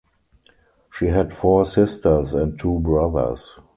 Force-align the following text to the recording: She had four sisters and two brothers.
She 0.91 1.05
had 1.05 1.31
four 1.31 1.63
sisters 1.63 2.33
and 2.33 2.57
two 2.57 2.79
brothers. 2.79 3.59